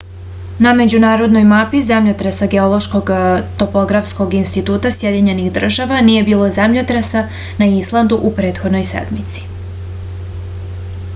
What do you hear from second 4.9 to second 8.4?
sjedinjenih država nije bilo zemljotresa na islandu u